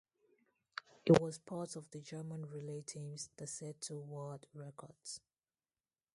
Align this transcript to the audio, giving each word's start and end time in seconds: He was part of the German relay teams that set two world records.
He 1.05 1.11
was 1.11 1.37
part 1.37 1.75
of 1.75 1.91
the 1.91 1.99
German 2.01 2.47
relay 2.49 2.81
teams 2.81 3.29
that 3.37 3.45
set 3.45 3.81
two 3.81 3.99
world 3.99 4.47
records. 4.55 5.21